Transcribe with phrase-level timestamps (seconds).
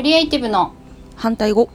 [0.00, 0.72] クリエイティブの
[1.14, 1.68] 反対語。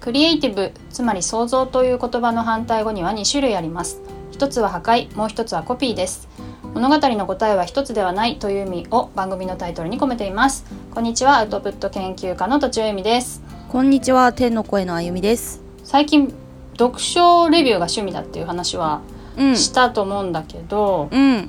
[0.00, 4.02] クリエイティブつまり創造という言葉の反対語には2種類あります。
[4.30, 6.28] 一つは破壊もう一つはコピーです。
[6.74, 10.66] 物語の答えは一つではないという意味を番組のタイトルに込めています。
[10.90, 13.40] こんにちはアウトプット研究家の途中由美です。
[13.70, 15.62] こんにちは天の声のあゆみです。
[15.84, 16.34] 最近
[16.76, 19.00] 読書レビューが趣味だっていう話は
[19.38, 19.56] うん。
[19.56, 21.48] したと思うんだけど、うん。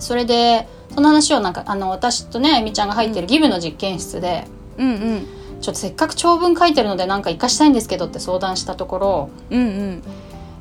[0.00, 4.48] それでその話をなんかあの私とねあゆみちゃんが入ってるギブの実験室で、
[4.78, 5.26] うんうん。
[5.60, 10.02] ちょっとせっかく長文書いてるのでなんか活かしたいんですけどって相談したところうんうん。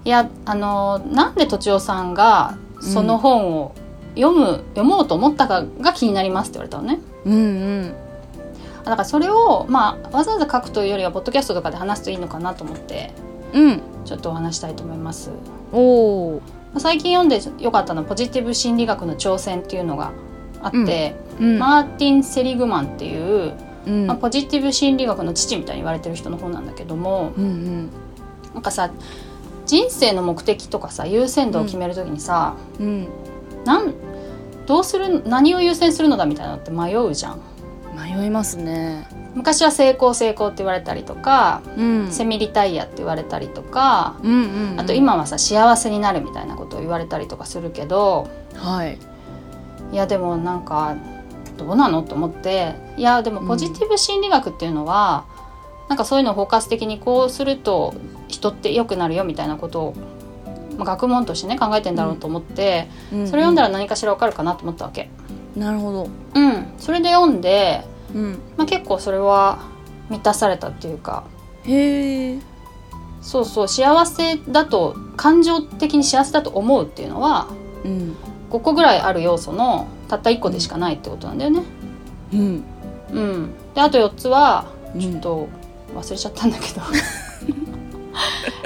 [0.06, 3.76] いやあのなんでとちおさんがその本を
[4.16, 7.00] 読む、読もうと思ったかが気になりますって言われたのね。
[7.26, 7.38] うんう
[7.86, 7.94] ん。
[8.84, 13.14] だからそれを、まあ、わざわざ書くというよりはポッドキャストとかで話すといいのかなと思って
[13.54, 13.82] うん。
[14.05, 15.32] ちょっとお話したいと思います。
[15.72, 16.41] お
[16.78, 20.12] 最近読んでよかったのはポジティブ心理学の挑戦っていうのが
[20.62, 21.60] あって、うん。
[21.60, 23.54] マーティン・セリグマンっていう、
[23.85, 24.07] うん。
[24.07, 27.90] まあ、ポジティブ心理学の父みたいに言われてる人の本なんだけどもうんうん。
[28.54, 28.91] なんかさ
[29.65, 33.07] 人生の目的とかさ優先度を決める時にさ、うん。
[33.65, 33.93] なん
[34.65, 37.41] どうする何を優先するのだみたいなのって迷うじゃん。
[37.96, 39.07] 迷いますね。
[39.34, 42.12] 昔は成功成功って言われたりとか、うん。
[42.12, 44.79] セミリタイヤって言われたりとか、うんうんうん。
[44.79, 48.98] あと今はさ幸せになるみたいなことを言われたりとかするけどはい。
[49.91, 50.95] いやでもなんか
[51.62, 52.04] どうなの？
[52.04, 52.76] と思って。
[52.98, 55.26] いやでもポジティブ心理学っていうのは、
[55.90, 57.93] なんかそういうのを包括的にこうすると
[58.27, 59.93] 人って良くなるよみたいなことを、
[60.77, 65.09] まあ、学問としてね考えてんだろうと思って、それ読んだら何かしらわかるかなと思ったわけ。
[65.56, 66.07] なるほど。
[66.35, 67.84] うん、それで読んで、
[68.16, 68.39] うん。
[68.56, 69.59] まあ、結構それは
[70.09, 71.25] 満たされたっていうか。
[71.66, 72.39] へえ。
[73.22, 73.67] そうそう。
[73.67, 77.50] 幸せだと感情的に幸せだと思うっていうのは
[77.84, 78.16] うん。
[78.50, 81.63] 5個ぐらいある要素のたった1個でしかないってことなんだよね。
[82.33, 82.63] うん。
[83.13, 85.01] うん、であと4つはうん。
[85.01, 85.47] ちょっと
[85.95, 86.81] 忘れちゃったんだけど。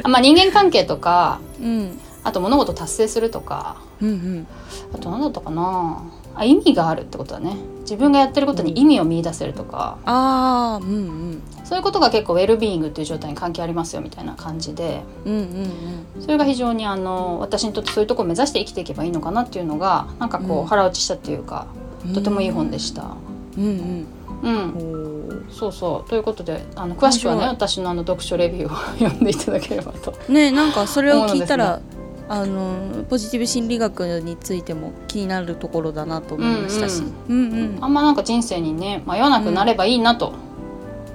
[0.04, 2.00] あ まあ人間関係とかうん。
[2.24, 3.76] あと物事達成するとか。
[4.02, 4.48] うんうん。
[4.92, 6.02] あと何だったかな
[6.36, 7.58] あ意味があるってことだね。
[7.82, 10.98] 自分がやってることに意味を見出せるとか、ああうんう
[11.34, 11.42] ん。
[11.64, 15.04] そういうことが結構ウェルビーイングっていう状態に関係ありますよみたいな感じで。
[15.26, 15.72] うんうん
[16.20, 20.66] それが非常にあの私にとってそういうところを目指して生きていけばいいのかなっていうのがなんかこう、うん。
[20.66, 21.68] 腹落ちしたっていうか
[22.06, 23.16] うんとてもいい本でした。
[23.58, 24.08] うんうん。
[24.44, 26.10] うんそうそう。
[26.10, 30.14] ということであの詳しくはね面私のあの読書レビューを 読んでいただければと。
[30.30, 31.80] ねなんかそれを聞いたら、
[32.28, 37.78] あのポジティブ心理学についても気になるところだなと思いましたし、うんうん。
[37.82, 40.34] あんまなんか人生にね迷わなくなればいいなと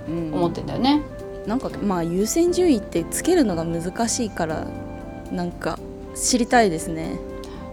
[0.09, 0.32] うん。
[0.34, 1.03] 思ってんだよね。
[1.47, 4.66] なんかまあ優先順位ってつけるのが難しいから
[5.32, 5.78] なんか
[6.15, 7.19] 知りたいですね。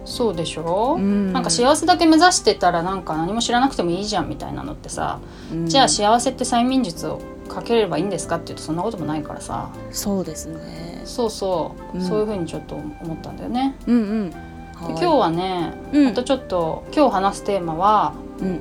[0.04, 1.32] そうでしょ、うん。
[1.32, 5.20] なんか幸せだけ目指してたらなんか何も知らなくてもいいじゃんみたいなのってさ、
[5.52, 5.66] うん。
[5.66, 9.70] じゃあ幸せって催眠術をかければいいんですかっていうとそんなこともないからさ。
[9.90, 10.97] そうですね。
[11.08, 13.74] そうそう、うんそういうふうにちょっと思ったんだよね。
[13.86, 14.32] うんうん。
[14.80, 18.60] 今日はね、うんあとちょっと今日話すテーマはうん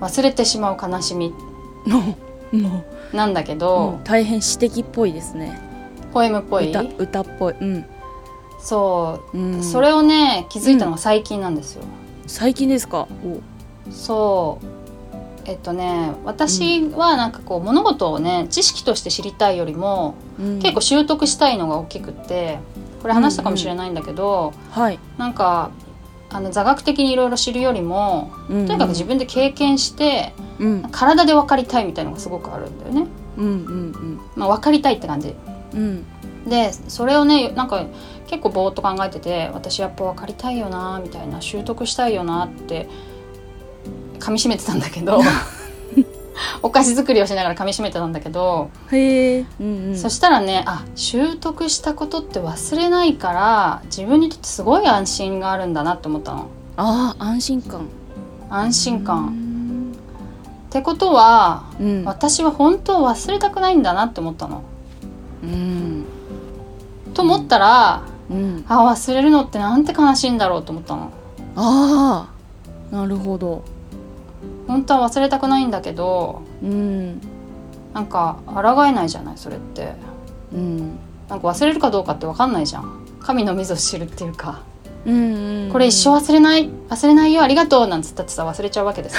[0.00, 1.32] 忘れてしまう悲しみ
[3.12, 5.58] なんだけう、ど、うん大変詩的っぽいですね。
[6.12, 6.70] ポエムっぽい？
[6.70, 7.54] 歌歌っぽい。
[7.60, 7.84] うん。
[8.62, 11.82] そううん、それをね気づいたのが最近なんですよ。
[12.26, 13.08] 最近ですか？
[13.90, 14.66] そう
[15.44, 22.58] えっとね私はなんかこう物事をね知識として知りたいよりも、お、うん結構習得したいのが大きくって
[23.02, 24.98] これ話したかもしれないんだけど、はい。
[25.18, 25.70] なんか
[26.32, 33.06] あの座学的にいろいろ知るよりもとにとにかく自分で経験してうん体で分かりたいみたいのがすごくあるんだよね。
[33.38, 35.34] うんうんまあ、分かりたいって感じ。
[35.74, 36.06] うんうん
[36.48, 37.84] でそれをねなんか
[38.26, 42.88] 結構ぼーっと考えてて私やっぱ分かりたいよなみたいな習得したいよなって
[44.20, 45.20] 噛みしめてたんだけど
[46.62, 49.44] お菓子作りをしながら噛みしめてたんだけど、へえ。
[49.60, 49.98] うんうん。
[49.98, 56.46] そしたらねあ習得したことって忘れないから自分にとってすごい安心があるんだなって思ったの
[56.76, 57.80] ああ安心感。
[58.48, 59.24] 安心感。
[59.24, 59.50] っ感。
[60.70, 62.04] てことはうん。
[62.04, 64.62] 私は本当は忘れたくないんだなって思ったの。
[65.42, 66.04] うん。
[67.14, 68.64] と思ったら、うん。
[68.68, 71.10] あ忘れるのってなんて悲しいんだろうと思ったの。
[71.56, 72.28] あ
[72.92, 72.94] あ。
[72.94, 73.62] なるほど。
[74.70, 77.20] 本当は忘れたくないんだけどうん。
[77.94, 79.94] なんか抗えないじゃないそれって
[80.52, 80.98] うん。
[81.28, 84.62] なんか忘れるかどうかって分かんないじゃん神の水を知るっていうか、
[85.04, 85.72] うんうんうん。
[85.72, 89.16] これ一生忘れない忘れないよありがとうなんつったってさ忘れちゃうわけでさ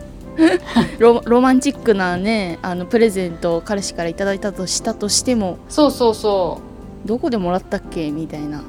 [0.98, 6.60] ロロマンチックなねあのプレゼントを彼氏からいただいたとしたとしてもそうそうそ
[7.04, 8.10] どこでもらったっけ？
[8.10, 8.62] みたいな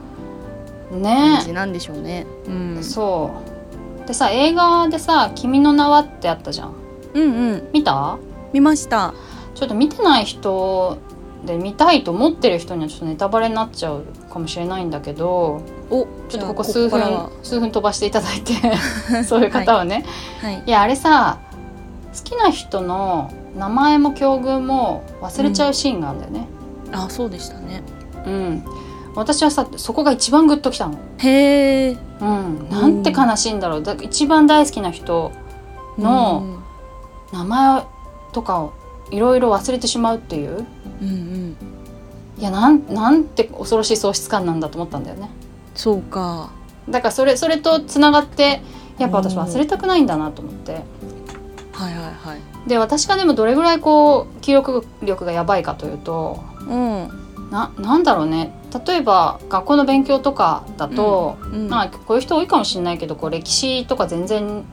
[0.92, 2.26] うね感じなんでしょうね。
[2.48, 2.84] うん。
[2.84, 3.53] そう
[4.08, 6.74] でさ映画でさ「君の名は」ってあったじゃん。
[7.14, 7.70] うんうん。
[7.74, 8.18] 見た？
[8.52, 9.14] 見ました。
[9.56, 10.98] ちょっと見てない人
[11.46, 18.54] で見たいと思ってる人にはちょっとネタバレになっちゃうかもしれないんだけどおちょっとここ数分数分飛ばしていただいて
[19.26, 20.06] そういう方はね、
[20.42, 20.64] はい。
[20.66, 21.38] い、やあれさ
[22.16, 26.48] 好きな人の名前も境遇も忘れちゃうシーンがあるんだよね。
[26.92, 27.84] あそうでしたね。
[28.26, 28.64] うん、
[29.16, 30.98] 私はさそこが一番グッときたの。
[31.20, 33.84] へえうん、なんて悲しいんだろう。
[33.84, 35.32] だ一番大好きな人
[35.98, 36.62] の
[37.32, 37.84] 名前
[38.32, 38.74] とかを
[39.12, 40.66] いろいろ忘れてしまうっていう。
[41.02, 41.58] うんうん。
[42.40, 45.30] いやなんなんて恐ろしい喪失感なんだと思ったんだよね。
[45.76, 46.50] そうか。
[46.90, 48.62] だからそれそれとつながって
[48.98, 50.82] やっぱ私忘れたくないんだなと思って。
[51.74, 52.70] はいはいはい。
[52.70, 57.10] で私がでもどれぐらいこう記憶力がやばいかというとうん。
[57.52, 58.52] ななんだろうね
[58.86, 64.64] 例えば学校の勉強とかだと、うんまあこういう人多いかもしれないけどこう歴史とか全然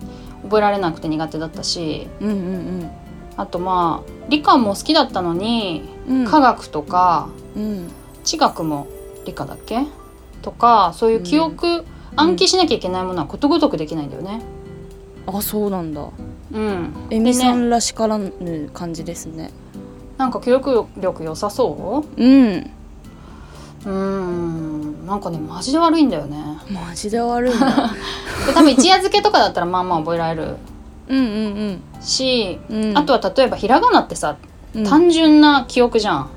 [0.43, 2.91] 覚えられなくて苦手だったしうんうん
[3.37, 6.25] あとまあ理科も好きだったのにうん。
[6.27, 7.89] 科学とかうん。
[8.25, 8.87] 地学も
[9.25, 9.87] 理科だっけ？
[10.43, 11.85] とかそういう記憶、
[12.17, 14.43] 暗記しなきゃいけないものはことごとくできないんだよね。
[15.27, 16.09] あそうなんだ。
[16.53, 19.53] うん、えみさんらしからぬ感じですね。
[20.19, 22.71] なんか記憶力良さそうん
[23.87, 25.07] うん。
[25.07, 26.59] なんかねマジで悪いんだよね。
[26.71, 27.95] マジで悪いな
[28.47, 30.57] で多分一夜漬けとかだったらまあまあ覚えられる
[31.09, 32.85] うんうんし、うん。
[32.91, 32.99] うん。
[32.99, 34.37] あとは例えばひらがなってさ
[34.75, 34.85] うん。
[34.85, 36.31] 単純な記憶じゃん。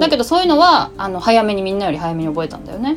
[0.00, 2.96] だけどそういうのはあの早めにみんなより早めに覚えたんだよね。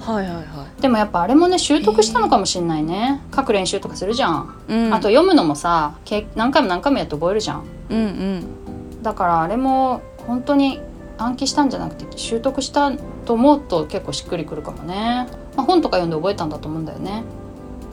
[0.00, 3.20] はいはいはでもやっぱあれもね習得したのかもしんないね。
[3.34, 7.64] 書く練習とかするじゃん、い、うん、あと読むのもさけ何回も何回もやって覚えるじゃん。
[7.90, 9.02] うんうん。
[9.02, 10.80] だからあれも本当に
[11.18, 12.92] 暗記したんじゃなくて習得した
[13.26, 15.26] と思うと結構しっくりくるかもね、
[15.56, 17.24] まあ、本とか読んで覚えたんだと思うんだよね。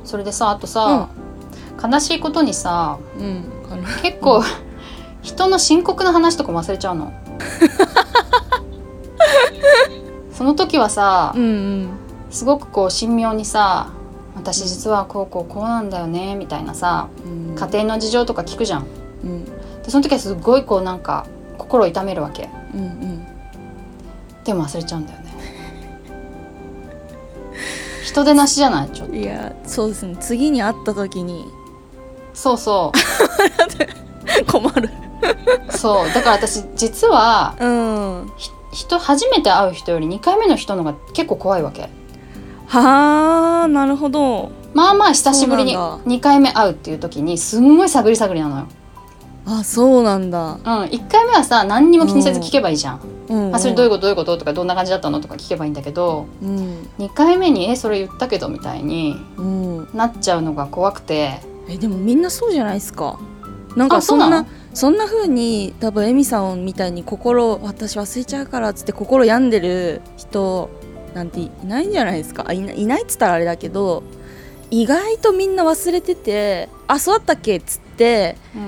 [0.03, 1.09] それでさあとさ、
[1.83, 3.45] 悲しいことにさうん
[4.03, 4.43] 結構、
[5.23, 7.11] 人の深刻な話とかも忘れちゃうの。
[10.31, 11.89] その時はさ、うんうん。
[12.29, 13.87] すごくこう神妙にさ
[14.35, 17.55] 私実はこうこうこうなんだよねみたいなさうん。
[17.55, 18.85] 家庭の事情とか聞くじゃん。
[19.23, 19.45] うん。
[19.45, 21.25] でその時はすごいこうなんか
[21.57, 23.25] 心を痛めるわけうんうん。
[24.43, 25.25] でも忘れちゃうんだよね。
[28.05, 28.89] 人でなしじゃない？
[28.91, 29.15] ちょっと。
[29.15, 30.15] いやそうですね。
[30.19, 31.45] 次に会った時に。
[32.33, 32.91] そうそ
[34.51, 34.89] 困る。
[35.69, 36.13] うそう。
[36.13, 38.31] だから私実はうん。
[38.37, 41.89] ひ人初めて会う人より2回目の人のが結構怖いわけ。
[42.67, 44.51] はあなるほど。
[44.73, 46.03] まあまあ久しぶりにそうなんだ。
[46.11, 48.65] 2回目会うっていう時にすんごい探り探りなのよ
[49.47, 52.99] あそうなんだ、うん1回目はさ何にも気にせず聞けばいいじゃん。
[53.29, 53.47] うん。
[53.47, 54.01] うん、あそれどういうこと？
[54.01, 54.37] どういうこと？
[54.37, 56.87] とかどんな感じだったのとか聞けばいいんだけどうん。
[56.99, 59.87] 2回目に「えそれ言ったけど」みたいにうん。
[59.93, 61.39] なっちゃうのが怖くて。
[61.67, 63.19] えでもみんなそうじゃないですか。
[63.75, 70.69] なんかあそんななのそんな風に多分エミさんみたいに心私忘れちゃうからっつって心病んでる人
[71.13, 72.45] なんていないんじゃないですか。
[72.47, 74.03] あいないいないっつったらあれだけど
[74.71, 78.61] 意外とみんな忘れてて「あそうだったっけ?」っつってうん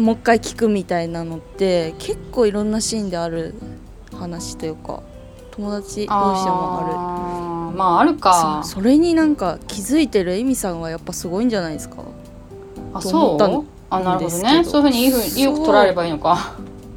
[0.00, 3.54] もう一回聞くみたいなのって結構いろんなシーンである
[4.18, 5.02] 話というか
[5.50, 8.60] 友達同士でもああーまああるるか。
[8.64, 11.96] そそれになんか気づいてるエミさんはやっぱすごいんじゃないですか？
[12.94, 13.66] あそう？
[13.90, 14.64] あなるほどね。
[14.64, 16.54] そういうふうにいいふうによく捉えればいいのか。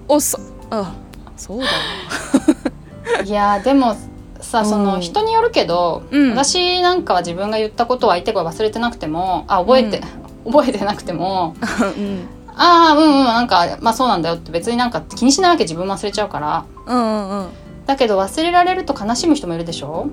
[0.07, 0.37] おそ
[0.69, 0.93] あ
[1.35, 1.67] そうだ
[3.23, 3.95] いやーでも
[4.39, 6.29] さそのうん人によるけど、うん。
[6.35, 10.01] 私なんかは自分が言ったことを相手が忘れてなくてもあ覚えて、
[10.45, 11.55] 覚えてなくても
[11.97, 16.65] うんああうんうんなんかまあそうなんだよって別になんか気にしないわけ自分も忘れちゃうから。
[16.85, 17.47] うんうんうん。
[17.85, 20.07] だけど忘れられると悲しむ人もいるでしょ？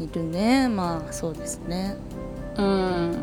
[0.00, 0.68] いるね。
[0.68, 1.96] まあそうですね。
[2.56, 2.64] うん。
[2.64, 3.14] うん。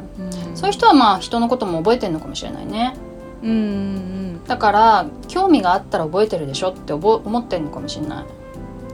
[0.55, 2.95] そういう人はまあ人のことも覚えてるのかもしれないね。
[3.41, 8.25] うんうんだから興味があったら覚えてるでしょって覚思ってるのかもしれない。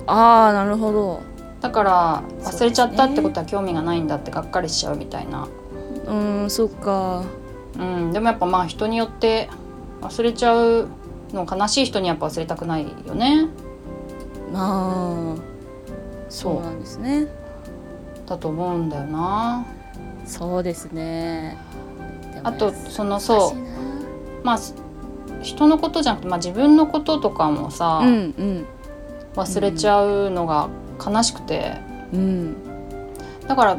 [0.08, 1.22] ああなるほど。
[1.62, 5.48] だから忘れちゃったってことは興味がないんだってがっかりしちゃうみたいな。
[6.08, 6.14] う
[6.46, 7.24] んそっか。
[7.80, 8.12] うん。
[8.12, 9.50] でもやっぱまあ人によって
[10.10, 10.88] 忘れちゃう
[11.34, 13.48] の悲しい人にやっぱ忘れたくないよね。
[14.52, 15.36] まあ
[16.30, 16.58] そそう。
[16.60, 17.28] うなんですね。
[18.28, 19.66] だと思うんだよな。
[20.26, 21.58] そうですね。
[22.44, 24.46] あとそのそう。
[24.46, 24.60] まあ
[25.42, 28.66] 人のことじゃなくて、まあ、自分のこととかもさ、なうん。
[29.36, 30.70] 忘れちゃうのが
[31.06, 31.78] 悲しくて。
[32.14, 32.20] うん。
[32.20, 32.56] うん
[33.48, 33.78] だから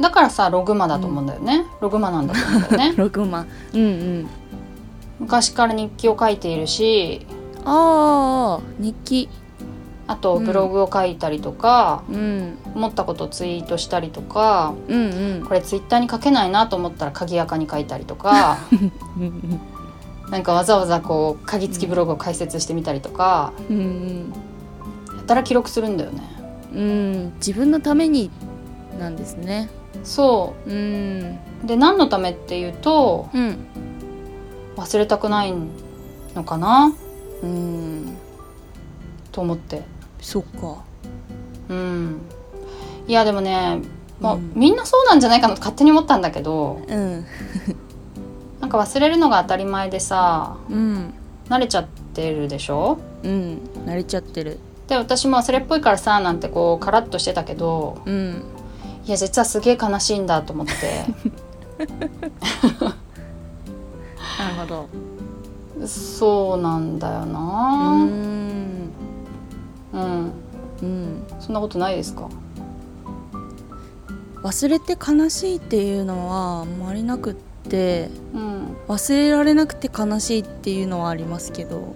[0.00, 2.94] だからさログマだと思うんだよね、ログマなんだと思うんだよね。
[3.02, 3.84] 6万うんう
[4.22, 4.28] ん
[5.20, 7.26] 昔から日記を書いているし
[7.64, 9.28] ああ日記。
[10.06, 15.10] あとうんブログを書いたりとか、うん思ったことをツイートしたりとかうん。
[15.12, 18.58] うんこれツイッターに書けないなと思ったら鍵垢に書いたりとか
[19.16, 19.60] うん
[20.32, 24.32] なんかわざわざこう鍵付きブログを解説してみたりとか、うん
[25.16, 26.22] やたら記録するんだよね。
[26.74, 26.80] うん。
[26.80, 26.82] う
[27.26, 28.30] ん自分のために
[28.98, 29.70] なんですね。
[30.02, 30.72] そう。
[30.72, 31.38] ん。
[31.62, 33.58] うで何のためっていうとうん
[34.76, 35.54] 忘れたくない
[36.34, 36.92] のかな？
[37.42, 38.16] うん。
[39.32, 39.82] と思って。
[40.20, 40.82] そっか。
[41.68, 42.20] うん。
[43.06, 43.80] いやでもね、
[44.20, 44.52] まあうん。
[44.54, 47.26] みんなそうなんじゃないかなと勝手に思ったんだけどうん。
[48.60, 51.14] なんか忘れるのが当たり前でさうん。
[51.48, 52.98] 慣れちゃってるでしょ？
[53.22, 53.60] うん。
[53.86, 54.58] 慣れちゃってる。
[54.88, 58.44] で私も忘れっぽいからさなんてこうカラッとしてたけどうん。
[59.06, 60.72] いや実はすげえ悲しいんだと思って
[64.40, 65.86] なるほど。
[65.86, 68.90] そうなんだような、ん。
[69.94, 70.32] うん、
[70.82, 71.22] うん。
[71.38, 72.28] そんなことないですか？
[74.42, 77.34] 忘れて悲しいっていうのはあんまりなくっ
[77.68, 78.76] てうん。
[78.88, 81.94] 忘れられなくて悲しいっていうのはありますけど。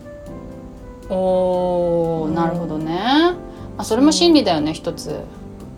[1.10, 3.34] おーなるほどね、
[3.76, 5.20] まあ、それも真理だよね一つ。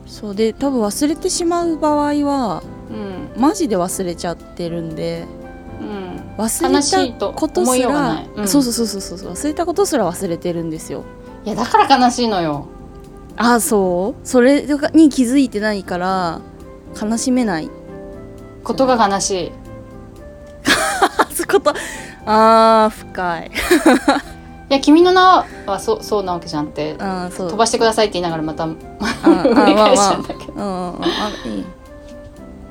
[0.06, 2.62] そうで多分忘れてしまう場合は
[3.36, 3.40] うん。
[3.40, 5.24] マジで忘れちゃってるんで。
[5.30, 5.35] うん
[6.38, 8.48] 忘れとたことすらうん。
[8.48, 11.04] そうそうそうそうそう忘れたことすら忘れてるんですよ。
[11.44, 12.66] いやだから悲しいのよ。
[13.36, 14.26] あそう？
[14.26, 16.40] それに気づいてないから
[17.00, 17.70] 悲しめない。
[18.64, 19.52] ことが悲しい。
[21.46, 21.72] こと？
[22.26, 23.50] あー深い。
[24.68, 27.50] いや君の名はそうそうなわけじゃんってあーそう。
[27.50, 30.98] 飛ばしてくださいって言いながらまた あ繰り返しちゃうんだけど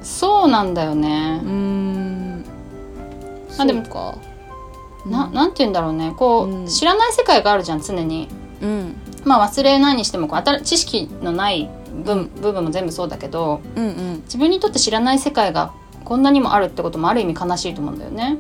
[0.04, 1.40] そうなんだよね。
[1.44, 1.85] うーん
[3.58, 4.16] あでもか。
[5.06, 6.14] ななんて言うんだろうね。
[6.18, 6.68] こう、うん。
[6.68, 8.28] 知らない世界があるじゃん常に。
[8.62, 8.96] うん。
[9.24, 11.70] まあ忘れないにしてもこう新知識のない
[12.04, 14.22] 部,、部分も全部そうだけどうんうん。
[14.26, 18.40] 自分にとって知らない世界がこんなにもあるってこともある意味悲しいと思うんだよね。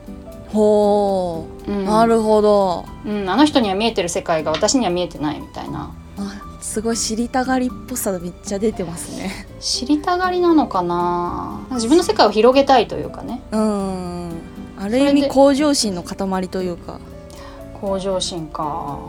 [0.53, 2.86] ほう、うん、なるほど。
[3.05, 5.91] うん、あの人には見えてる世界が私には見えてないみたいな。
[6.17, 9.48] あすごい知りたがりっぽさめっちゃ出てますね。
[9.60, 11.62] 知りたがりなのかな。
[11.72, 13.41] 自分の世界を広げたいというかね。
[13.51, 17.00] うんある意味向上心の塊というか、
[17.79, 19.00] 向上心か。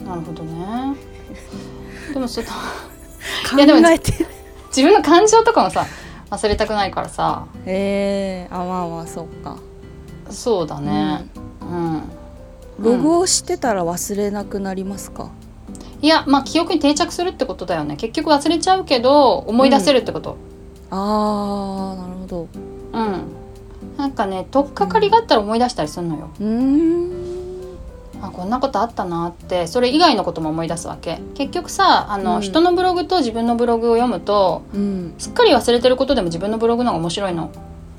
[0.00, 0.96] うん、なるほどね。
[2.12, 2.52] でもその考
[3.56, 4.26] いやでもえてる
[4.68, 5.86] 自分の感情とかもさ
[6.30, 7.46] 忘れたくないからさ。
[7.64, 9.56] えー、あまあまあそうか、
[10.30, 11.28] そうだね。
[11.60, 12.02] うん、
[12.78, 15.30] ログをしてたら忘れなくなりますか、
[16.02, 17.96] いやまあ記憶に定着するってことだよね。
[17.96, 20.36] 結局忘れちゃうけど思い出せるってこと。
[20.90, 22.48] あーなるほど。
[22.92, 23.43] うん、
[24.04, 26.28] なんかね取っかかりがあったら思い出したりするのよ、
[28.20, 31.22] あこんなことあったなってそれ以外のことも思い出すわけ。
[31.32, 32.42] 結局さあの、うん。
[32.42, 35.14] 人のブログと自分のブログを読むとうん。
[35.16, 37.50] すっかり忘れてることでも自分のブログの方が面白いの。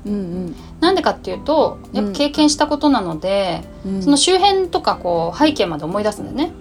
[0.06, 4.00] うんなんでかっていうとやっぱ経験したことなので、うん。
[4.00, 6.54] その周辺とかこう背景まで思い出すんだよね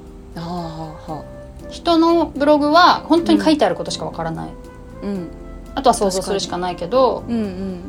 [1.69, 4.49] 人のブログは本当に書いてあることしかわからない、
[5.03, 5.44] うん
[5.75, 7.43] あとは想像するしかないけどうんうん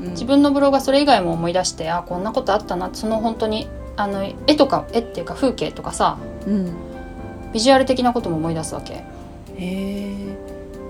[0.05, 0.11] うん。
[0.11, 6.73] 自分のブログはそれ以外も思い出してあこんなことあったなその本当にあの絵とか絵っていうか風景とかさうん。
[7.53, 8.95] ビジュアル的なことも思い出すわけ。
[8.95, 9.05] へ
[9.59, 10.37] え。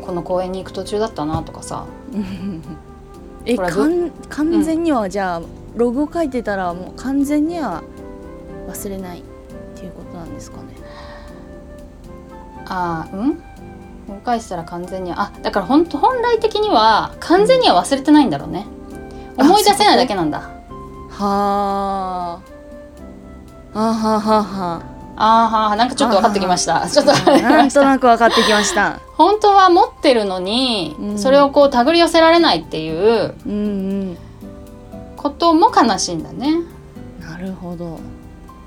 [0.04, 1.84] この公園に行く途中だったなとかさ。
[3.44, 5.42] えかん完全にはじゃあ、
[5.76, 7.82] ログを書いてたらもう完全には
[8.68, 9.22] 忘れないっ
[9.76, 10.64] ていうことなんですかね。
[12.66, 13.42] あーうん？
[14.08, 18.66] 思い返したら完全にはあだから本当本来的には完全には忘れてないんだろうね、
[19.36, 20.40] あ思い出せないだけなんだ。
[20.40, 20.50] は
[21.18, 22.40] あ。
[23.74, 24.82] あははは。
[25.18, 26.88] あーなんかちょっと分かってきました。
[26.88, 29.00] ちょっとなんとなく分かってきました。
[29.14, 31.18] 本当は持ってるのに、うん。
[31.18, 33.54] それをこう手繰り寄せられないっていううんう
[34.12, 34.16] ん。
[35.16, 36.58] ことも悲しいんだね。
[37.20, 37.84] なるほど。
[37.84, 38.00] も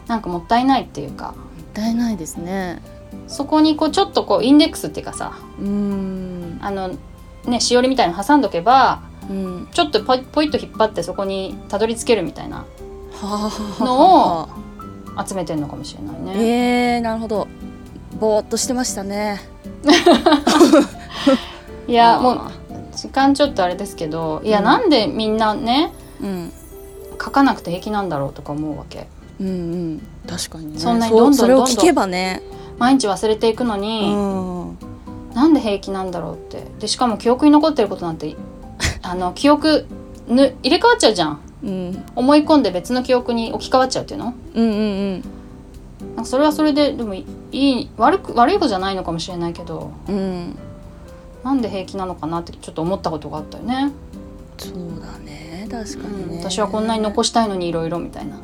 [0.08, 1.36] なんかもったいないっていうか。
[1.69, 2.81] ったいないですね
[3.29, 6.57] そこにこうちょっとこうインデックスっていうかさうん。
[6.62, 6.98] あの
[7.45, 9.67] ねしおりみたいに挟んどけばうん。
[9.71, 12.65] ちょっとポイポイッと引っ張ってそこにたどり着けるみたいな
[13.79, 14.50] のを
[15.24, 16.95] 集めてるのかもしれないね。
[16.95, 17.48] えー、なるほど。
[18.19, 19.39] ぼーっとしてましたね。
[21.88, 22.41] いやもう
[22.95, 24.65] 時間ちょっとあれですけどいや、うん。
[24.65, 26.51] なんでみんなねうん。
[27.24, 29.07] 書かなくて平気なんだろうとか思うわけ。
[29.39, 30.01] うんうん。
[30.27, 30.79] 確かにね。
[30.79, 32.41] そんなにうどんどんそれをどんどん聞けばね
[32.79, 34.77] 毎日忘れていくのうに、ん。
[35.33, 36.65] なんで平気なんだろうって。
[36.79, 38.36] でしかも記憶に残ってることなんて
[39.03, 39.86] あの記憶
[40.27, 41.39] ぬ入れ替わっちゃうじゃん。
[41.63, 42.03] うん。
[42.15, 44.33] 思い込んで別の記憶に置き換わっちゃうっていうの？
[44.55, 45.21] うんうんうん。
[46.01, 50.55] なんかそれはそれででもいい悪く悪いことじゃないのかもしれないけどうん。
[51.43, 53.91] なんで平気なのかなってちょっと思ったことがあったよね、
[54.57, 55.67] そうだね。
[55.69, 56.29] 確かうん。
[56.29, 58.38] にね、私はこんなに残したいのにいろいろみたいな。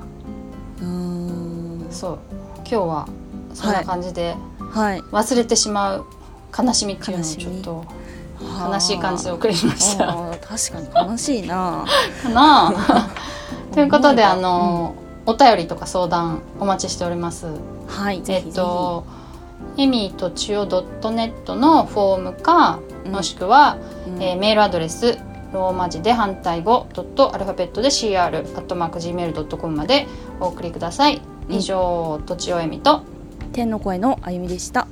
[1.96, 2.18] そう。
[2.58, 3.08] 今日は
[3.56, 4.36] そんな感じで
[4.72, 5.00] はい。
[5.00, 6.06] 忘れてしまう
[6.58, 7.86] 悲しみっていうのをちょっと
[8.70, 10.08] 悲しい感じで送りました。
[10.08, 11.86] 確かに悲しいな。
[12.22, 12.74] かな。
[12.76, 13.10] あ
[13.74, 14.96] ということであの、
[15.26, 17.48] お便りとか相談お待ちしております。
[17.88, 19.04] はいぜえっと
[19.78, 23.12] エミとちお .net のフォームか、うん。
[23.12, 24.22] もしくは、うん。
[24.24, 25.18] えーメールアドレス
[25.54, 30.08] ローマ字で反対語ドットアルファベットで CR アットマーク Gmail.com まで
[30.40, 31.22] お送りください。
[31.50, 33.02] 以上、とちおえみと
[33.56, 34.86] 天の声のあゆみでした。